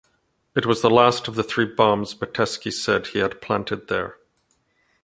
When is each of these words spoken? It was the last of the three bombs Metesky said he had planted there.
It 0.55 0.65
was 0.65 0.81
the 0.81 0.89
last 0.89 1.27
of 1.27 1.35
the 1.35 1.43
three 1.43 1.65
bombs 1.67 2.15
Metesky 2.15 2.73
said 2.73 3.05
he 3.05 3.19
had 3.19 3.39
planted 3.39 3.87
there. 3.87 4.17